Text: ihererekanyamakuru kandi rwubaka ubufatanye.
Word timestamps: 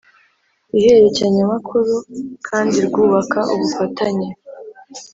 ihererekanyamakuru 0.77 1.93
kandi 2.47 2.77
rwubaka 2.87 3.39
ubufatanye. 3.53 4.29